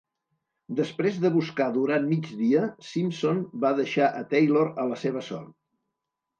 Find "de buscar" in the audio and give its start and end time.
1.25-1.67